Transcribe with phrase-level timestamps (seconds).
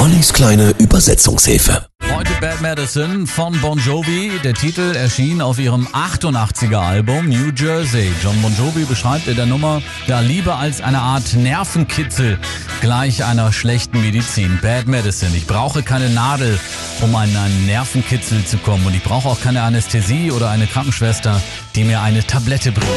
[0.00, 1.84] Ollis kleine Übersetzungshilfe.
[2.16, 4.32] Heute Bad Medicine von Bon Jovi.
[4.42, 8.10] Der Titel erschien auf ihrem 88er Album New Jersey.
[8.22, 12.38] John Bon Jovi beschreibt in der Nummer ja Liebe als eine Art Nervenkitzel
[12.80, 14.58] gleich einer schlechten Medizin.
[14.62, 15.36] Bad Medicine.
[15.36, 16.58] Ich brauche keine Nadel,
[17.02, 18.86] um an einen Nervenkitzel zu kommen.
[18.86, 21.42] Und ich brauche auch keine Anästhesie oder eine Krankenschwester,
[21.74, 22.88] die mir eine Tablette bringt.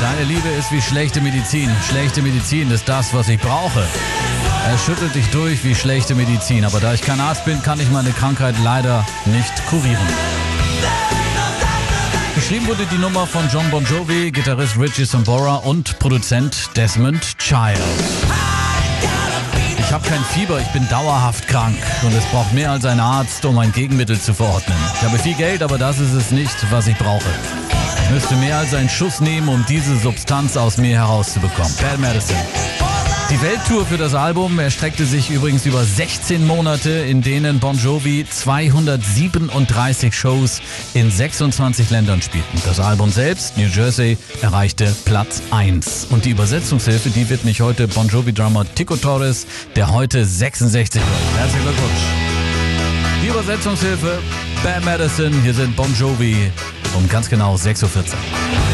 [0.00, 1.70] Deine Liebe ist wie schlechte Medizin.
[1.88, 3.86] Schlechte Medizin ist das, was ich brauche.
[4.68, 7.90] Er schüttelt dich durch wie schlechte Medizin, aber da ich kein Arzt bin, kann ich
[7.90, 10.06] meine Krankheit leider nicht kurieren.
[12.34, 17.78] Geschrieben wurde die Nummer von John Bon Jovi, Gitarrist Richie Sambora und Produzent Desmond Child.
[19.78, 23.44] Ich habe kein Fieber, ich bin dauerhaft krank und es braucht mehr als ein Arzt,
[23.44, 24.78] um ein Gegenmittel zu verordnen.
[24.94, 27.28] Ich habe viel Geld, aber das ist es nicht, was ich brauche.
[28.04, 31.72] Ich müsste mehr als einen Schuss nehmen, um diese Substanz aus mir herauszubekommen.
[31.82, 32.40] Bad Medicine.
[33.30, 38.26] Die Welttour für das Album erstreckte sich übrigens über 16 Monate, in denen Bon Jovi
[38.28, 40.60] 237 Shows
[40.94, 42.60] in 26 Ländern spielten.
[42.66, 46.08] Das Album selbst, New Jersey, erreichte Platz 1.
[46.10, 51.38] Und die Übersetzungshilfe, die wird mich heute Bon Jovi-Drummer Tico Torres, der heute 66 wird.
[51.38, 52.00] Herzlichen Glückwunsch.
[53.22, 54.18] Die Übersetzungshilfe,
[54.62, 56.50] Bad Medicine, hier sind Bon Jovi
[56.94, 58.71] um ganz genau 6.14 Uhr.